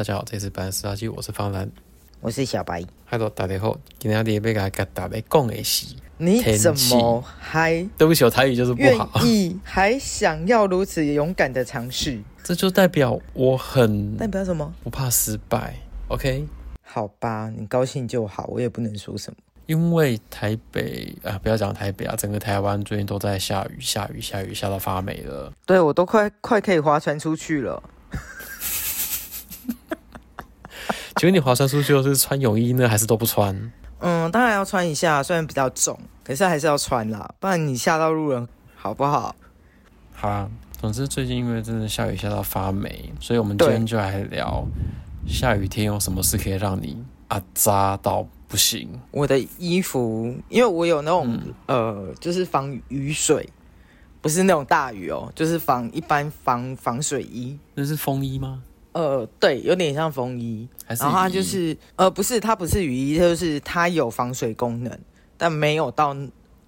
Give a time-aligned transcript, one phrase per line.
[0.00, 1.70] 大家好，这里是白色垃圾，我是方兰，
[2.22, 2.82] 我是小白。
[3.04, 7.86] Hello，大家好，今天要跟大家讲的是，你怎么还？
[7.98, 9.10] 对不起，我台语就是不好。
[9.16, 14.74] 愿意还想要如此勇敢的尝试，这就代表我很代表什么？
[14.82, 15.74] 不怕失败。
[16.08, 16.46] OK，
[16.82, 19.36] 好吧，你高兴就好，我也不能说什么。
[19.66, 25.52] 因为台北啊，不要讲台北啊，整个台湾最近都在下雨，下雨，下雨，下到发霉了。
[25.66, 27.82] 对，我都快快可以划船出去了。
[31.16, 33.72] 请问你划船出去是穿泳衣呢，还是都不穿？
[33.98, 39.34] 嗯，当然要穿一下，虽然比较重，可是还是要穿啦，不然你吓到路人，好不好？
[40.12, 40.50] 好啊，
[40.80, 44.66] 总之最近因为真的下雨下到发霉，所以我们今天就来聊
[45.26, 48.26] 下雨天有什么事可以让你啊扎到。
[48.50, 53.48] 不行，我的衣服，因为我有那种、嗯、呃，就是防雨水，
[54.20, 57.56] 不是那种大雨哦，就是防一般防防水衣。
[57.74, 58.60] 那是风衣吗？
[58.92, 64.98] 呃，对，有点像风衣，还是然后它就是呃，不是，它不是雨衣，就是它有防水功能，
[65.36, 66.16] 但没有到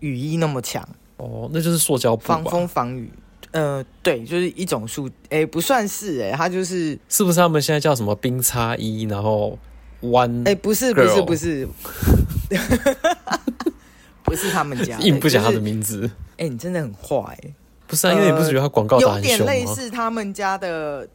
[0.01, 0.87] 雨衣那么强。
[1.17, 3.11] 哦，那就是塑胶布，防风防雨。
[3.51, 9.59] 呃，对，就是一种塑，哎，不算是，哎，它就是是不是他们现在叫什么冰叉衣，然后
[10.01, 11.69] ？One，哎、欸，不是，不是，不是，
[14.23, 16.11] 不是他们家， 硬不讲他的名字。
[16.39, 17.55] 哎、你真的很坏、欸。
[17.87, 19.39] 不是啊，因为你不是觉得他广告打很凶吗？
[19.39, 21.07] 有点类似他们家的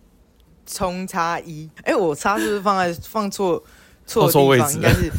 [0.68, 1.68] 冲擦衣。
[1.78, 3.64] 哎、欸，我擦是不是放在放错
[4.06, 4.48] 错地方？
[4.48, 5.12] 位置应该是。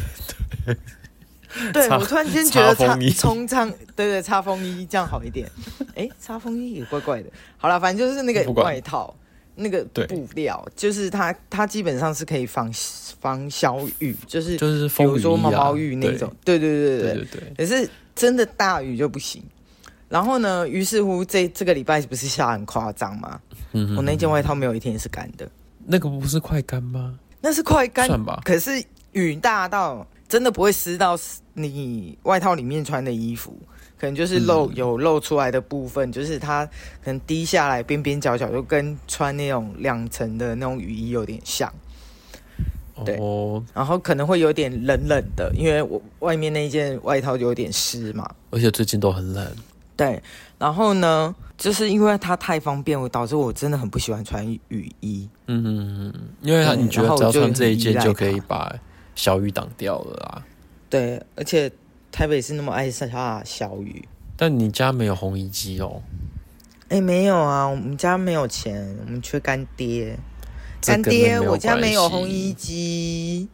[1.73, 5.49] 对，我突然间觉得擦冲擦，对，对对，擦风衣这样好一点。
[5.89, 7.29] 哎、欸，擦风衣也怪怪的。
[7.57, 9.13] 好了，反正就是那个外套。
[9.61, 12.71] 那个布料就是它，它基本上是可以防
[13.19, 17.53] 防小雨，就是就是比如说毛毛雨那种，对对对对对对对。
[17.57, 19.43] 可是真的大雨就不行。
[20.09, 23.39] 然后呢，于是乎这这个礼拜不是下很夸张吗？
[23.71, 25.49] 嗯，我那件外套没有一天是干的。
[25.85, 27.17] 那个不是快干吗？
[27.39, 28.41] 那是快干，算吧。
[28.43, 31.17] 可是雨大到真的不会湿到
[31.53, 33.57] 你外套里面穿的衣服。
[33.99, 41.69] 可能就是露有露出来的部分，嗯、就是它可能滴下来边边角角，就跟穿那种两层的那种雨衣有点像。
[43.03, 48.29] 对，哦、然后可能会有点冷冷的，因为我外面那件外套就有点湿嘛。
[48.51, 49.45] 而且最近都很冷。
[49.99, 50.23] 对，
[50.57, 55.27] 然后呢，就是因为它太方便，我导致我真的很不喜欢穿雨衣。
[55.47, 58.73] 嗯嗯嗯，因为它你觉得只要穿这一件就可以把
[59.15, 60.45] 小雨挡掉了啊？
[60.89, 61.71] 对，而且。
[62.11, 64.03] 台北是那么爱下小雨，
[64.35, 66.01] 但你家没有烘衣机哦？
[66.89, 70.17] 哎、欸，没有啊，我们家没有钱，我们缺干爹。
[70.81, 73.47] 干爹，我家没有烘衣机。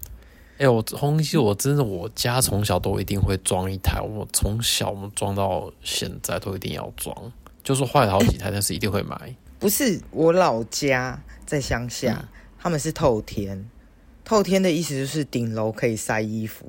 [0.57, 7.31] 哎、欸，我烘衣机，我真的，我家从小都一定会装一台，我从小我们装到现在都一定要装，
[7.63, 9.35] 就说坏了好几台，欸、但是一定会买。
[9.59, 12.27] 不是，我老家在乡下，嗯、
[12.57, 13.69] 他们是透天，
[14.23, 16.65] 透天的意思就是顶楼可以晒衣服。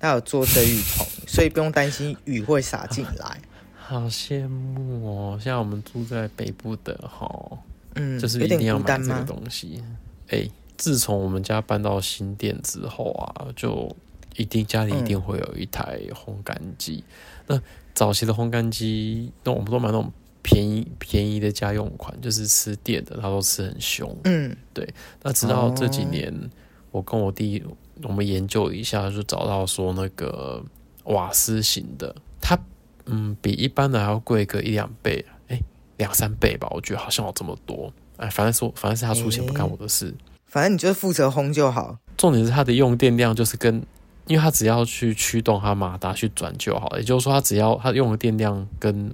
[0.00, 3.40] 它有做遮雨棚，所以不用担心雨会洒进来。
[3.74, 5.38] 好羡慕哦！
[5.42, 7.58] 像我们住在北部的哈，
[7.94, 9.82] 嗯，就是一定要买这个东西。
[10.28, 13.94] 哎、欸，自从我们家搬到新店之后啊，就
[14.36, 17.04] 一定家里一定会有一台烘干机。
[17.46, 17.62] 嗯、那
[17.94, 24.16] 早期的烘干机，那我们都买那种便宜便宜的家用款，就是吃电的，它都吃很凶。
[24.24, 24.88] 嗯，对。
[25.22, 26.50] 那直到这几年，哦、
[26.92, 27.62] 我跟我弟。
[28.02, 30.60] 我们研究一下，就找到说那个
[31.04, 32.58] 瓦斯型的，它
[33.06, 35.60] 嗯比一般的还要贵个一两倍，哎，
[35.98, 37.92] 两三倍吧，我觉得好像有这么多。
[38.16, 40.12] 哎，反正说反正是他出钱，不干我的事。
[40.54, 41.98] 反正你就负责烘就好。
[42.16, 43.84] 重点是它的用电量就是跟，
[44.28, 49.10] 因为它只要去驱动它马达去转就好，也就是说它只要它用的电量跟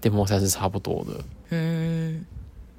[0.00, 1.24] 电风扇是差不多的。
[1.50, 2.24] 嗯，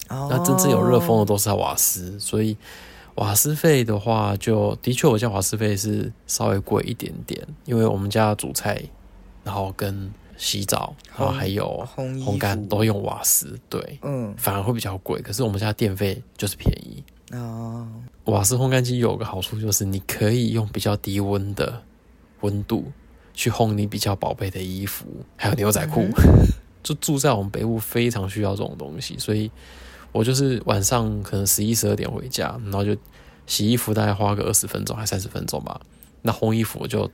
[0.08, 2.56] 哦，那真正有热风的都是瓦斯，所以。
[3.16, 8.82] 瓦斯费的话，就的确，我家瓦斯费是稍微贵一点点，因为我们家煮菜，
[9.42, 15.22] 然后跟洗澡，然后还有烘干都用瓦斯，对，嗯，反而会比较贵。
[15.22, 17.02] 可是我们家电费就是便宜
[17.36, 17.88] 哦。
[18.26, 21.82] 瓦斯烘干机有个好处就是，你可以用比较低温的
[22.42, 22.92] 温度
[23.34, 25.06] 去烘你比较宝贝的衣服，
[25.36, 26.02] 还有牛仔裤。
[26.02, 26.48] 嗯、
[26.84, 29.52] 就住在我们北部，非常需要这种东西，所以。
[30.12, 32.96] 我就是晚上可能十一十二点回家，然后就
[33.48, 35.78] 洗衣服，大概花个二十分钟还三十分钟吧。
[36.22, 37.06] 那烘衣服我就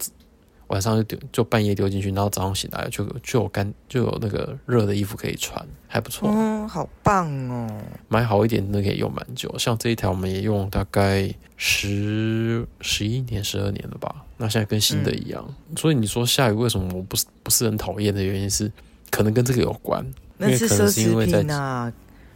[0.72, 6.30] 晚上就丢，就半夜丢进去，然后早上醒来就就有干就有那个热的衣服可以穿，还不错。
[6.32, 7.68] 嗯，好棒哦！
[8.08, 14.16] 买好一点的可以用蛮久，像这一条我们也用大概十十一年、十二年了吧。
[14.38, 18.72] 那现在跟新的一样，嗯、所以你说下雨为什么我不是不是很讨厌的原因是，
[19.10, 20.06] 可能跟这个有关，
[20.38, 21.92] 那是奢侈品啊。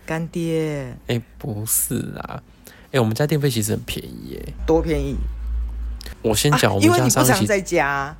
[0.06, 5.16] 干爹，哎、欸，不是啊，哎、欸，我们家电费其实很便宜耶，多便宜？
[6.22, 8.16] 我先讲，我们家因为你不常在家，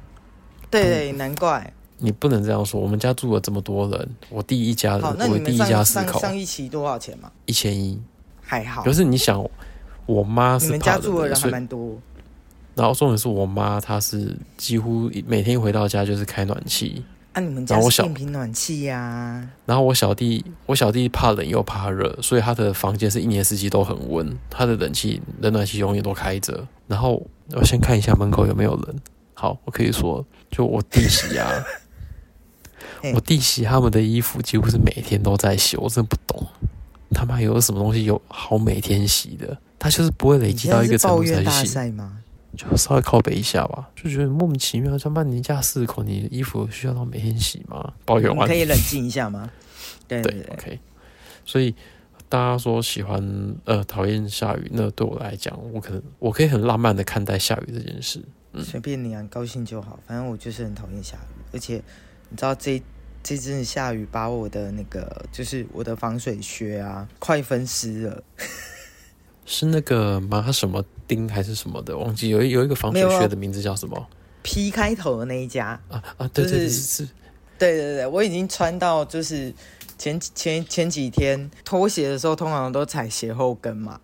[0.82, 1.74] 对对，难怪。
[1.98, 7.32] 你不能这样说，我们家住了这么多人，我第一家人，我第一家四口，上一期多少钱嘛？
[7.46, 7.98] 一千一，
[8.42, 8.84] 还好。
[8.84, 9.42] 可是你想，
[10.06, 11.98] 我妈是你们家住的人还蛮多。
[12.76, 17.02] 然后重点是我妈，她是几乎每天回到家就是开暖气。
[17.32, 19.50] 啊，你们家是电瓶暖气呀、啊？
[19.66, 26.68] 然后我小弟，我小弟怕冷又怕热，所以他的房间是一年四季都很温，他的冷气、冷暖气永远都开着。
[26.88, 28.96] 然后我先看一下门口有没有人。
[29.34, 31.50] 好，我可以说，就我弟媳啊，
[33.14, 36.48] 我弟媳他们的衣服几乎是每天都在洗，我真的不懂，
[37.12, 39.58] 他妈有什么东西有好每天洗的？
[39.78, 42.20] 他就是不会累积到一个程度才洗吗？
[42.58, 44.98] 就稍微靠北一下吧，就觉得莫名其妙。
[44.98, 47.94] 他妈，你家四口，你的衣服需要到每天洗吗？
[48.06, 49.52] 抱怨完，可以冷静一下吗？
[50.08, 50.80] 对 对，对，对，OK。
[51.44, 51.76] 所以
[52.30, 53.22] 大家说喜欢
[53.66, 58.24] 呃讨厌下雨，那对我来讲，我可能我可以很浪漫的看待下雨这件事。
[58.56, 60.00] 嗯，随便你啊，高兴就好。
[60.08, 61.76] 反正我就是很讨厌下雨，而且
[62.30, 62.82] 你知道这
[63.22, 68.24] 这阵下雨把我的那个就是我的防水靴啊快分湿了。
[69.46, 70.52] 是那个马？
[70.52, 71.96] 什么丁还是什么的？
[71.96, 74.08] 忘记有有一个防水靴的名字叫什么
[74.42, 76.28] ？P 开头的那一家啊啊！
[76.30, 77.04] 对对对，就是是，
[77.60, 79.54] 对对对，我已经穿到就是
[80.00, 84.02] 前前前几天脱鞋的时候，通常都踩鞋后跟嘛。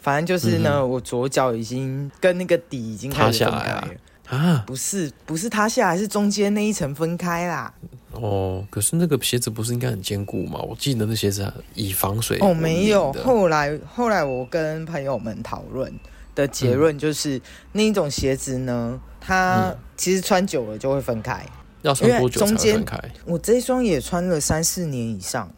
[0.00, 3.94] 反正就是呢，嗯、我左脚已经跟那个底已经开始分开了塌下来了
[4.30, 4.64] 啊！
[4.66, 7.72] 不是不是塌下来，是中间那一层分开啦。
[8.12, 10.60] 哦，可是那个鞋子不是应该很坚固吗？
[10.60, 13.12] 我记得那鞋子以防水哦，没有。
[13.14, 15.92] 后来后来我跟朋友们讨论
[16.34, 17.42] 的结论就是，嗯、
[17.72, 21.44] 那一种鞋子呢，它其实穿久了就会分开。
[21.82, 23.00] 要穿多久才会分开？
[23.24, 25.50] 我这一双也穿了三四年以上，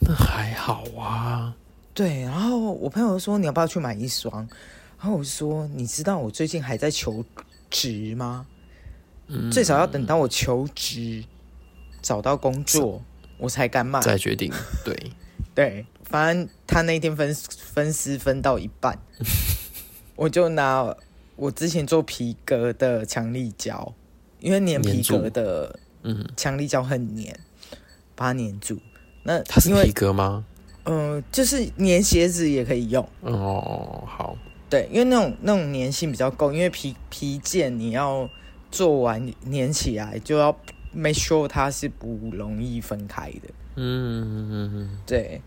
[0.00, 1.54] 那还好啊。
[1.94, 4.46] 对，然后我朋友说，你要不要去买一双？
[4.98, 7.24] 然后我说，你知道我最近还在求
[7.70, 8.46] 职吗？
[9.28, 11.24] 嗯，最少要等到我求职。
[12.02, 13.00] 找到工作，
[13.38, 13.98] 我才敢买。
[14.02, 14.52] 再决定，
[14.84, 15.12] 对
[15.56, 18.98] 对，反正他那天分分尸分到一半，
[20.14, 20.94] 我就拿
[21.34, 23.94] 我之前做皮革的强力胶，
[24.38, 27.34] 因为粘皮革的，嗯，强力胶很粘，
[28.14, 28.78] 把它粘住。
[29.22, 30.44] 那它是皮革吗？
[30.84, 33.06] 嗯、呃，就是粘鞋子也可以用。
[33.20, 34.36] 哦，好。
[34.70, 38.28] 对，因为那种那种粘性比较够，因为皮皮件你要
[38.70, 40.56] 做完粘起来就要。
[40.96, 43.48] Make sure 它是不容易分开的。
[43.74, 45.42] 嗯嗯嗯嗯，对，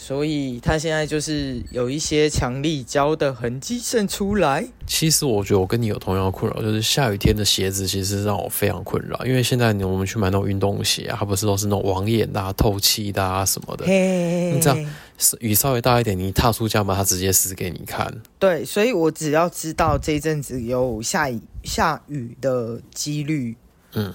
[0.00, 4.64] 所以他现在就是有一些强力胶的痕迹渗出来。
[4.86, 9.26] 其实我觉得我跟你有同样的困扰，就是下雨天的鞋子其实让我非常困扰。
[9.26, 13.84] 因为现在我们去买那种运动鞋啊，它不是都是那种网眼的、啊、透气的啊什么的。
[13.86, 14.94] Hey, 你这样
[15.40, 18.22] 雨稍微大一点，你踏出家门，它直接撕给你看。
[18.38, 23.56] 对，所以我只要知道这一阵子有下雨下雨的几率，
[23.94, 24.14] 嗯。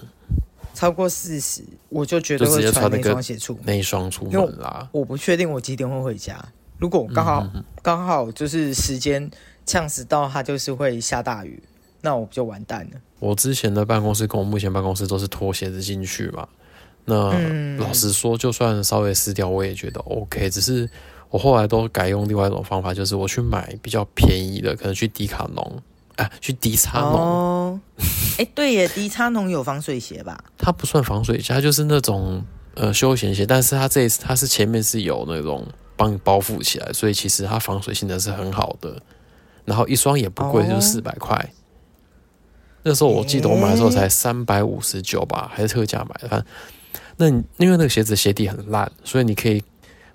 [0.74, 4.90] 超过四十，我就绝对会穿那双鞋出那一双出门啦。
[4.92, 6.44] 我不确定我几点会回家。
[6.80, 7.48] 如果刚好
[7.82, 9.30] 刚、嗯、好就是时间
[9.66, 11.62] 呛死到，它就是会下大雨，
[12.02, 13.00] 那我就完蛋了。
[13.20, 16.48] 我之前的办公室跟我目前办公室都是脱鞋子进去嘛。
[17.06, 20.50] 那、嗯、老实说，就算稍微湿掉，我也觉得 OK。
[20.50, 20.90] 只是
[21.30, 25.82] 我后来都改用另外一种方法，就是我去买比较便宜的，可能去迪卡侬。
[26.16, 27.80] 哎、啊，去迪卡侬。
[28.38, 30.44] 欸，对耶，迪叉侬有防水鞋吧？
[30.58, 32.44] 它不算防水鞋，它就是那种
[32.76, 39.02] 呃休闲鞋，但是它这一次它是前面是有那种帮你包覆起来，所以其实它防水性能是很好的。
[39.66, 41.54] 然后一双也不贵，哦、就四百块。
[42.84, 46.28] 那时候我记得我买的时候才三百五十九吧，还是特价买的。
[46.28, 46.46] 反正
[47.18, 49.64] 那你因为那个鞋子鞋底很烂，所以你可以。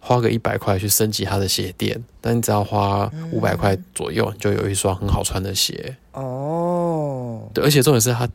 [0.00, 5.97] 花个一百块去升级它的鞋垫，但你只要花五百块左右，你就有一双很好穿的鞋。
[6.12, 8.28] 哦，对，而且重点是它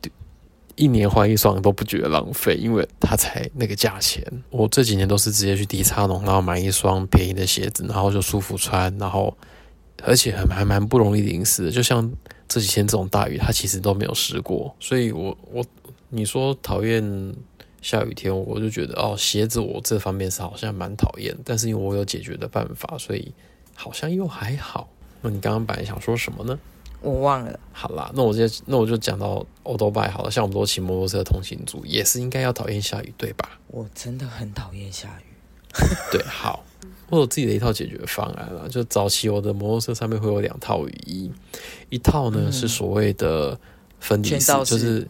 [0.76, 4.24] 一年换一双都不觉得浪费，因为它才那个价钱。
[4.50, 9.36] 我这几年都是直接去迪卡侬，然后买一双便宜的鞋子，然后就舒服穿，然后
[10.02, 11.70] 而且还还蛮不容易淋湿的。
[11.70, 12.12] 就像
[12.46, 14.74] 这几天这种大雨，他其实都没有湿过。
[14.78, 15.64] 所以我我
[16.10, 17.34] 你说讨厌。
[17.84, 23.30] 下雨天，我就觉得哦，鞋子我这方面是好像蛮讨厌，但是因为我有解决的办法，所以
[23.74, 24.88] 好像又还好。
[25.20, 26.58] 那你刚刚本来想说什么呢？
[27.02, 27.60] 我忘了。
[27.72, 30.30] 好啦，那我就那我就讲到欧兜拜好了。
[30.30, 33.60] 像我们都骑摩托车通行族，也是应该要讨厌下雨，对吧？
[33.66, 35.34] 我真的很讨厌下雨。
[36.10, 36.64] 对，好，
[37.10, 38.66] 我有自己的一套解决方案了。
[38.70, 41.30] 就早期我的摩托车上面会有两套雨衣，
[41.90, 43.60] 一套呢、嗯、是所谓的
[44.00, 45.06] 分离式，就是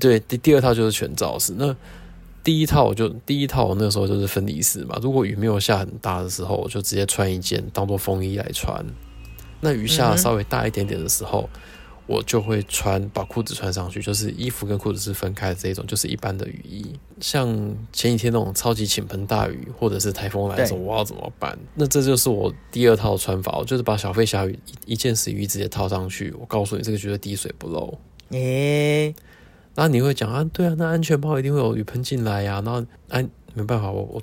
[0.00, 1.52] 对，第第二套就是全罩式。
[1.58, 1.76] 那
[2.46, 8.86] 第一套就第一套我那时候就是分离式嘛，如果雨没有下很大的时候，我就直接穿一件当做风衣来穿。
[9.60, 11.50] 那雨下稍微大一点点的时候。
[12.08, 16.92] 我就会穿，把裤子穿上去，就是衣服跟裤子是分开的这种，就是一般的雨衣。
[17.20, 17.48] 像
[17.92, 21.58] 前几天那种超级倾盆大雨，或者是台风来的时候，我要怎么办？
[21.74, 26.32] 那这就是我第二套穿法，我就是把小飞侠雨一件死雨衣直接套上去。
[26.38, 27.92] 我告诉你，这个绝对滴水不漏。
[28.30, 29.12] 诶、
[29.76, 30.42] 那你会讲啊？
[30.52, 32.62] 对啊，那安全帽一定会有雨喷进来呀、啊。
[32.64, 34.22] 然后安、啊、没办法，我我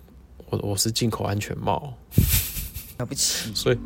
[0.49, 1.93] 我我是进口安全帽，
[2.97, 3.77] 了不起，所以。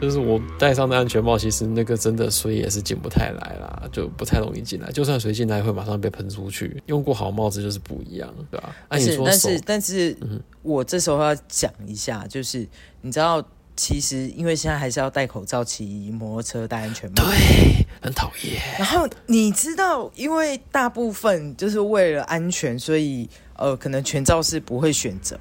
[0.00, 4.90] 就是我戴上的安全帽，其实那个真的水也是进不太来啦，就不太容易进来。
[4.90, 6.82] 就算水进来，会马上被喷出去。
[6.86, 8.74] 用过好帽子就是不一样，对吧？
[8.88, 10.16] 啊、是，但是但是，
[10.62, 12.66] 我这时候要讲一下，就是
[13.00, 13.40] 你知道，
[13.74, 18.62] 其实因为现在还是要戴口罩骑摩托车，戴安全帽，对，很讨厌。
[18.78, 25.38] 然后你知道，因为大部分就是为了安全，所以呃，可能全罩式不会选择，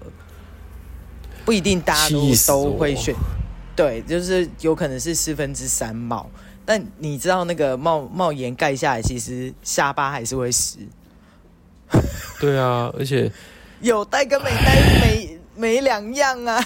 [1.43, 3.13] 不一定大家都都会选。
[3.75, 6.29] 对，就是有可能是四分之三帽，
[6.65, 10.77] 但你知道那个帽帽檐盖下来，其实下巴还是会湿。
[12.39, 13.29] 对啊，而且
[13.81, 16.63] 有戴跟没戴没没两样啊。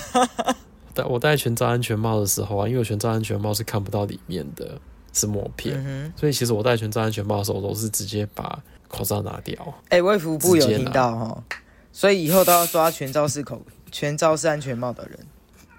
[0.95, 4.79] 戴我戴全罩安全帽的时候啊，因为我全罩安全帽是看不到里面的，
[5.13, 9.55] 是膜片，嗯、所以其实我戴全罩安全帽的时候，我都是直接把口罩拿掉。
[9.89, 11.43] 哎、欸，卫福部有听到哈，
[11.91, 13.61] 所以以后都要抓全罩式口
[13.91, 15.19] 全罩式安全帽的人。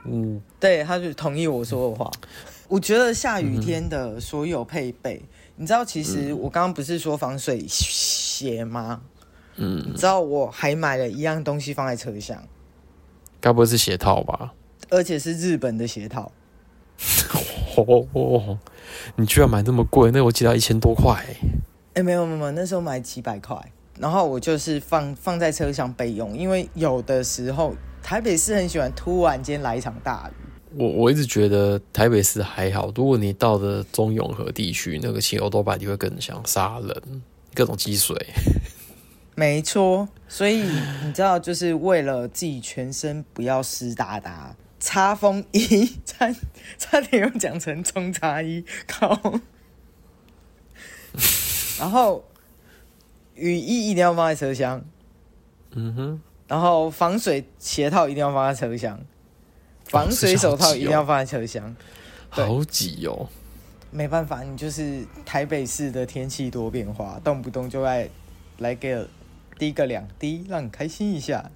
[0.05, 2.11] 嗯，对，他就同意我说的话。
[2.69, 9.01] 我觉得下雨天的所有配备，嗯、你知道，其实我刚刚不是说防水鞋吗？
[9.57, 12.43] 嗯，你知道我还买了一样东西放在车厢，
[13.41, 14.53] 该不会是鞋套吧？
[14.91, 16.31] 而且是日本的鞋套。
[17.77, 18.59] 哦， 哦，
[19.17, 20.11] 你居然买那么贵？
[20.11, 21.25] 那我记得一千多块。
[21.95, 23.57] 哎，没有没有，那时候买几百块。
[23.99, 27.75] 然后我就是放放在车厢备用，因为有的时候。
[28.03, 30.79] 台北市很喜欢突然间来一场大雨。
[30.79, 38.17] 我我一直觉得台北市还好，如果你到了中永和地区，那个骑欧兜拜你会更想杀人，各种积水。
[39.35, 40.63] 没错，所以
[41.05, 46.35] 你知道，就是为了自己全身不要湿哒哒，擦风衣差
[46.79, 49.41] 差点又讲成冲擦衣，靠。
[51.79, 52.25] 然后
[53.35, 54.85] 雨衣一定要放在车厢。
[55.73, 56.21] 嗯哼。
[56.49, 59.01] 然后防水鞋套一定要放在车厢，
[59.87, 61.75] 防水手套一定要放在车厢。
[62.29, 63.29] 好挤哦！
[63.91, 68.09] 没办法，你就是台北市的天气多变化，动不动就爱
[68.59, 69.09] 来个
[69.59, 71.51] 滴个两滴，让你开心一下。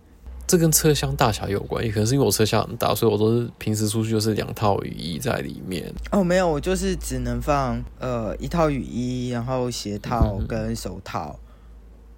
[0.51, 5.93] 这跟车厢大小有关，也可能是因为我车厢很大，所以我都是平时出去就是两套雨衣在里面。
[6.11, 11.39] 哦，没有，我就是只能放呃一套雨衣，然后鞋套跟手套。
[11.39, 11.47] 嗯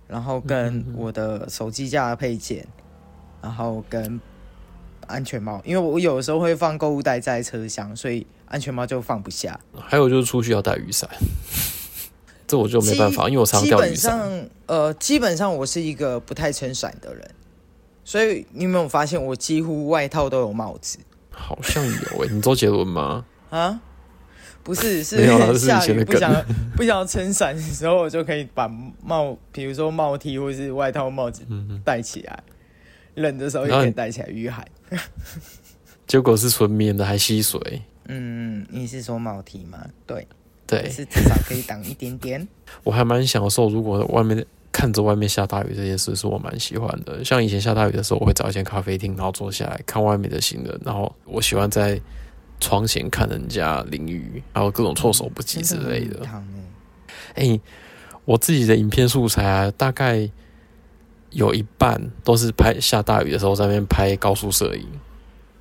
[0.08, 2.66] 然后跟我的手机架的配件，
[3.40, 4.20] 然后跟
[5.06, 9.58] 安全帽，因为我有的时候会放购物袋在车厢，所以安全帽就放不下。
[9.74, 11.08] 还有就是出去要带雨伞，
[12.46, 14.12] 这我就没办法，因为我常常掉雨伞。
[14.12, 17.30] 基本上，呃，基本上我是一个不太撑伞的人，
[18.04, 20.98] 所以你有没有发现我几乎外套都有帽子？
[21.30, 21.92] 好像有
[22.22, 23.24] 诶、欸， 你周杰伦吗？
[23.50, 23.80] 啊？
[24.64, 25.16] 不是，是
[25.58, 26.44] 下雨不想
[26.76, 28.68] 不想撑伞的时候，我就可以把
[29.02, 31.42] 帽，比如说帽 T 或是外套帽子
[31.84, 32.42] 戴起来，
[33.14, 34.64] 冷的时候也可以戴起来御寒。
[36.06, 37.82] 结果是纯棉的，还吸水。
[38.06, 39.78] 嗯，你是说帽 T 吗？
[40.06, 40.28] 对，
[40.66, 42.46] 对，是至少可以挡一点点。
[42.84, 47.22] 我还蛮享受，如果外面看着外面下大雨这件事，是我蛮喜欢的。
[47.24, 52.00] 像以前下大雨的时候，我会找一间咖啡厅，然后坐下来看外面的行人，然后我喜欢在。
[52.60, 56.24] 窗前看人家淋雨，然后各种措手不及之类的。
[57.34, 57.60] 哎、欸，
[58.24, 60.30] 我自己的影片素材啊，大概
[61.30, 64.86] 有一半都是拍下大雨的时候在那边拍高速摄影。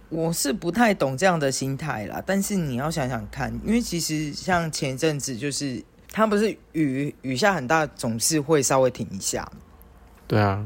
[0.10, 9.50] 我是不太懂这样的心态啦，但是你要想想看，因为其实像前阵子就是，它不是雨雨下很大，总是会稍微停一下。
[10.27, 10.63] 对啊，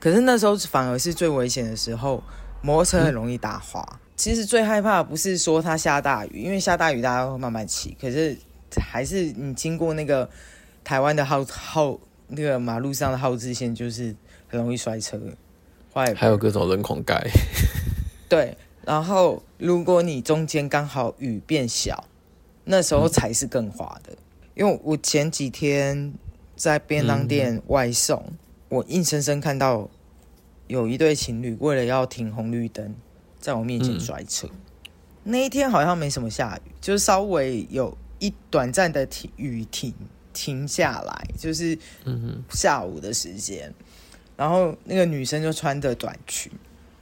[0.00, 2.22] 可是那时候反而是最危险的时候，
[2.62, 3.86] 摩托车很容易打滑。
[3.92, 7.96] 嗯其实最害怕的不是说它下大雨，因为下大雨大家会慢慢骑。
[8.00, 8.36] 可是
[8.76, 10.28] 还是你经过那个
[10.82, 14.12] 台湾的号号那个马路上的号志线，就是
[14.48, 15.16] 很容易摔车
[15.94, 16.12] 坏。
[16.14, 17.24] 还有各种人孔盖。
[18.28, 22.02] 对，然后如果你中间刚好雨变小，
[22.64, 24.12] 那时候才是更滑的。
[24.12, 24.18] 嗯、
[24.58, 26.12] 因为我前几天
[26.56, 28.38] 在便当店外送，嗯、
[28.68, 29.88] 我硬生生看到
[30.66, 32.94] 有一对情侣为了要停红绿灯。
[33.38, 34.90] 在我面前摔车，嗯、
[35.22, 39.94] 那一天好像没什么下雨，就是稍微有一短暂的停雨停
[40.32, 41.78] 停下来，就是
[42.50, 43.72] 下午的时间。
[44.36, 46.50] 然后那个女生就穿着短裙，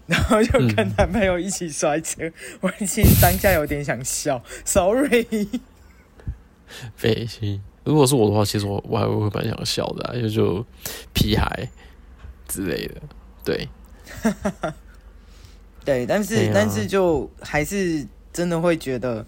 [0.05, 2.23] 然后就跟男朋友一起摔车。
[2.27, 5.49] 嗯、我其实当下有点想笑，sorry。
[6.95, 10.65] 飞行，如果是我的话，其实我我还会蛮想笑的、啊，因为就
[11.13, 11.69] 屁孩
[12.49, 12.95] 之类的，
[13.45, 13.69] 对。
[15.85, 19.25] 对，但是、啊、但是就还是真的会觉得，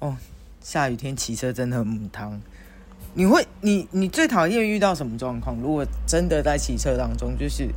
[0.00, 0.16] 哦，
[0.60, 2.40] 下雨天骑车真的很母汤。
[3.14, 5.56] 你会，你你最讨厌遇到什么状况？
[5.60, 7.68] 如果真的在骑车当中，就是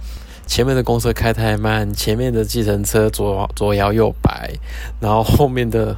[0.48, 4.52] 前面的公车开太慢，前面的计程车左左摇右摆，
[5.00, 5.96] 然后后面的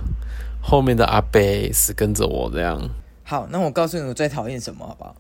[0.63, 1.41] 后面的阿伯
[1.73, 2.89] 是跟着我这样。
[3.23, 5.15] 好，那我告诉你，我最讨厌什么，好不好？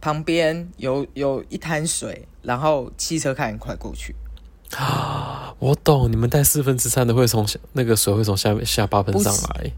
[0.00, 4.14] 旁边有有一滩水，然后汽车开很快过去。
[4.76, 9.72] 啊， 我懂，你们带四分之三的会从那个水会从下面下巴喷上来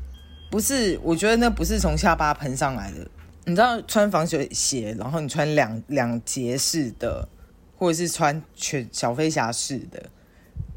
[0.51, 0.57] 不。
[0.57, 3.07] 不是，我觉得那不是从下巴喷上来的。
[3.45, 7.29] 你知道穿防水鞋，然后你穿两两节式的，
[7.77, 10.03] 或者是穿全小飞侠式的，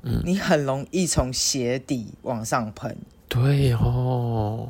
[0.03, 2.97] 嗯，你很容易从鞋底往上喷。
[3.41, 4.69] 对哦。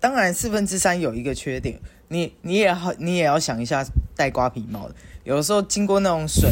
[0.00, 1.78] 当然，四分之三有一个缺点，
[2.08, 6.50] 你你也好，你也要想一下戴瓜皮帽的，有的时候经过那种水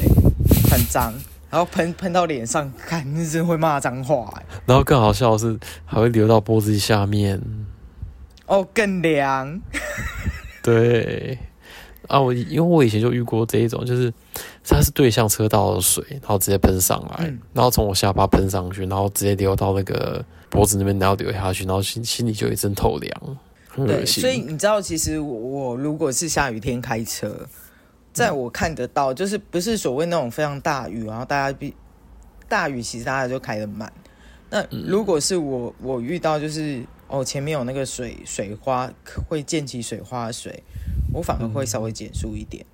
[0.71, 1.15] 很脏。
[1.49, 4.45] 然后喷喷到脸上，看那真会骂脏话哎。
[4.67, 7.41] 然后更好笑的是，还会流到脖子下面。
[8.47, 9.61] 哦，更凉。
[10.61, 11.39] 对
[12.09, 14.13] 啊，我因为我以前就遇过这一种，就是
[14.65, 23.39] 它是对向车道的水，然后直接喷上来，嗯、然后从我下巴喷上去，然后直接流到那个脖子那边，然后流下去，然后心心里就一阵透凉，
[23.69, 24.23] 很恶心。
[24.23, 27.47] 对，所以你知道，其实我，我如果是下雨天开车。
[28.13, 31.75] 在我看得到，就是不是所谓那种非常大雨，然后大家比
[32.49, 33.93] 大雨，其实大家就开的慢。
[34.49, 38.91] 那如果是我，我遇到就是哦，前面有那个水水花
[39.29, 40.63] 会溅起水花水，
[41.13, 42.65] 我反而会稍微减速一点。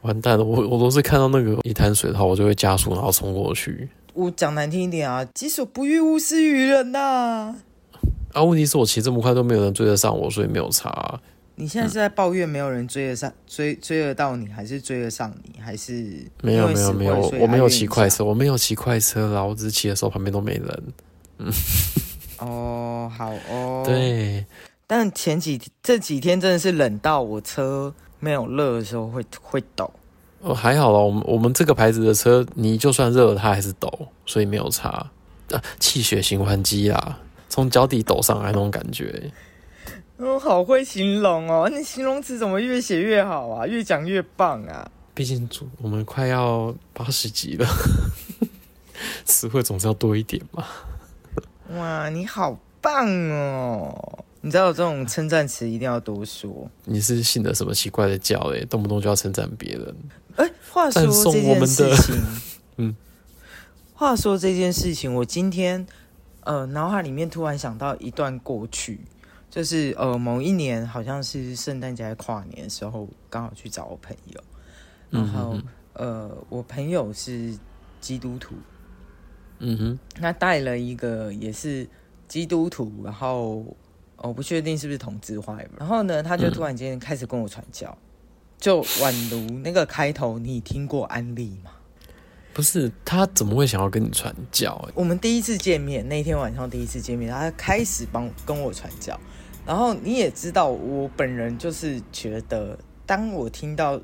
[0.00, 3.90] 完蛋了，我我都是看到那个一滩水的话，我就会加速，然后冲过去。
[4.16, 7.54] 我讲难听一点啊，己所不欲，勿施于人呐。
[8.32, 11.20] 啊，问题是我骑这么快都没有人追得上我，所以没有差。
[11.54, 20.82] 你现在是在抱怨没有人追得上，嗯、追追得到你，还是追得上你，还是没有没有没有，我没有骑快车，我没有骑快车啦，我只是骑的时候旁边都没人。
[21.38, 21.52] 嗯，
[22.40, 24.46] 哦，好哦，对，
[24.86, 29.90] 但前几这几天真的是冷到我车没有热的时候会会抖。
[30.46, 33.90] 哦，还好啦，我们我们这个牌子的车，你就算热了它还是抖，
[34.24, 35.10] 所以没有差。
[35.50, 39.32] 啊，气血循环机啦，从脚底抖上来那种感觉。
[40.16, 43.66] 我、哦、好会形容哦，你形容词怎么越写越好啊？
[43.66, 44.88] 越讲越棒啊！
[45.14, 47.66] 毕竟我们快要八十集了，
[49.24, 50.64] 词汇总是要多一点嘛。
[51.76, 54.24] 哇，你好棒哦！
[54.40, 56.70] 你知道这种称赞词一定要多说。
[56.84, 58.38] 你是信的什么奇怪的教？
[58.54, 59.94] 哎，动不动就要称赞别人。
[60.36, 62.24] 哎，话说这件事情，
[62.78, 62.96] 嗯，
[63.94, 65.86] 话说这件事情，我今天
[66.44, 69.00] 呃脑海里面突然想到一段过去。
[69.48, 74.40] 就是呃，某一年好像是圣诞节还跨年的时候，刚好去找我朋友，
[75.08, 75.56] 然后
[75.94, 77.56] 呃，我朋友是
[77.98, 78.54] 基督徒，
[79.60, 81.88] 嗯哼，他带了一个也是
[82.28, 83.64] 基督徒，然后
[84.18, 88.05] 我不确定是不是同志化，然后呢，他就突然间开始跟我传教，嗯、
[88.58, 91.70] 就宛如那个开头，你听过安利吗？
[92.52, 94.88] 不是，他怎么会想要跟你传教？
[94.94, 99.18] 我们第一次见面那天晚上第一次见面，他开始帮跟我传教。
[99.66, 104.00] 然后你也知道，我本人就是觉得，当我听到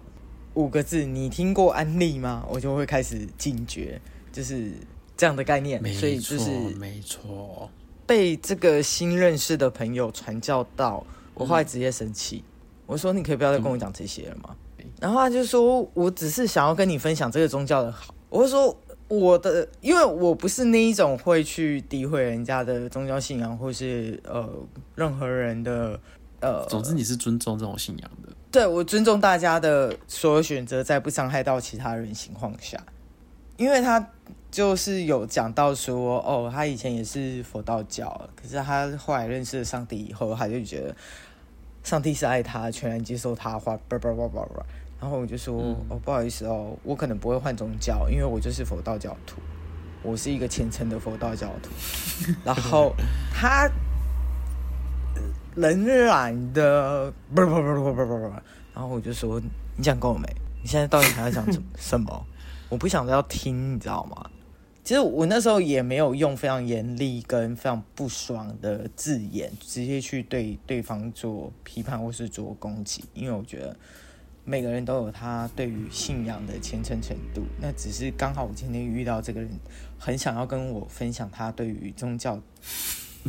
[0.55, 3.99] 五个字“你听过安利吗”，我就会开始警觉，
[4.31, 4.73] 就是
[5.17, 5.83] 这样的概念。
[5.95, 7.71] 所以就是没错，
[8.07, 12.52] 被这个新认识的朋友传教到，我后来直接生气，嗯、
[12.93, 18.77] 我说：“你可以不要再跟我讲这些了吗？”嗯、然后他就说：“我只是想要跟你分享这个宗教的好。”我就说。
[19.09, 24.49] 我的，因为我不是那一种会去诋毁人家的宗教信仰，或是呃
[24.95, 26.01] 任何人的
[26.41, 26.65] 呃。
[26.65, 28.33] 总之，你是尊重这种信仰的。
[28.51, 32.83] 对，我尊重大家的所有选择，在不伤害到其他人情况下。
[33.59, 34.09] 因为他
[34.51, 40.97] 就是有讲到说，哦，他以前也是佛道教，可是他后来认识了上帝以后，他就觉得
[41.83, 44.65] 上帝是爱他，全然接受他的话，叭叭叭叭叭。
[45.01, 49.41] 然后我就说：“嗯、哦，不好意思哦，我可能不会换宗教，因为我就是佛道教徒，
[50.03, 51.71] 我是一个虔诚的佛道教徒。
[52.45, 52.95] ”然后
[53.35, 53.69] 他
[55.57, 58.33] 仍然的不不不不不不不，
[58.73, 59.41] 然后我就说
[59.77, 60.29] ：“你讲够了没？
[60.63, 62.25] 你现在到底还要讲什 什么？
[62.69, 64.31] 我不想要听，你知道吗？
[64.85, 73.77] 其实我那时候也没有用非常严厉跟非常不爽的字眼，直接去对对方做批判或是做攻击，因为我觉得。”
[74.45, 79.49] 每个人都有他对于信仰的虔诚程度，那只是刚好我今天遇到这个人，
[79.97, 82.43] 很想要跟我分享他对于宗教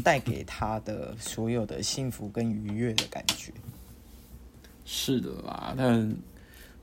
[0.03, 3.53] 带给他的所有的幸福跟愉悦的感觉。
[4.85, 6.15] 是的啦，但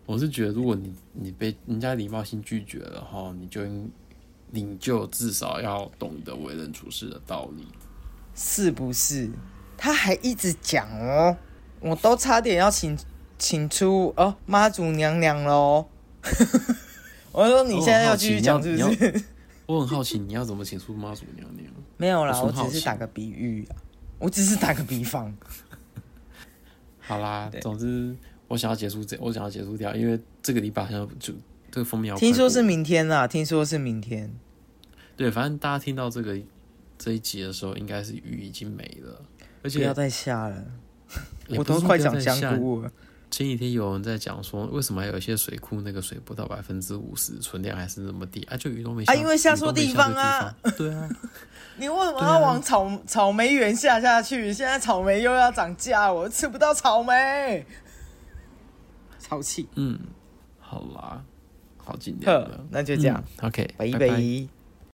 [0.07, 3.91] 我是觉得，如果你你被人家礼貌性拒绝了哈，你就应
[4.51, 7.67] 你就至少要懂得为人处事的道理，
[8.35, 9.31] 是不是？
[9.77, 11.37] 他还一直讲哦，
[11.81, 12.99] 我都差点要请
[13.39, 15.87] 请出哦妈祖娘娘喽。
[17.33, 19.25] 我说你现在要继续讲是不是？
[19.67, 21.73] 我很好奇你要怎么请出妈祖娘娘？
[21.97, 23.77] 没有啦，我只是打个比喻啊，
[24.19, 25.33] 我只是打个比方。
[26.99, 28.15] 好啦，总之
[28.49, 31.33] 我想要结束这，我想要结束掉，因为这个礼拜好像就
[31.71, 34.33] 这个封面要听说是明天啦，听说是明天。
[35.17, 36.39] 对，反正大家听到这个
[36.99, 39.23] 这一集的时候，应该是雨已经没了，
[39.63, 40.65] 而且不要再下了，
[41.49, 42.91] 我都快讲香菇了。
[43.31, 48.57] 前几天有人在讲说，为什么还有一些水库那个水不到百分之五十，存量还是那么低啊？
[48.57, 50.53] 就雨都没下，啊，因为下错地方啊。
[50.77, 51.09] 对啊。
[51.77, 54.53] 你为什么要往草、啊、草莓园下下去？
[54.53, 57.65] 现在草莓又要涨价，我吃不到草莓，
[59.21, 59.69] 超气。
[59.77, 59.99] 嗯，
[60.59, 61.23] 好啦，
[62.25, 62.51] 好。
[62.71, 63.23] 那就这样。
[63.43, 64.60] 嗯、OK，拜拜。